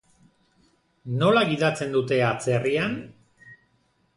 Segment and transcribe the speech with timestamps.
[1.19, 2.97] Nola gidatzen dute atzerrian?